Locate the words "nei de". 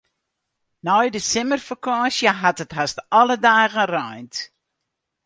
0.85-1.21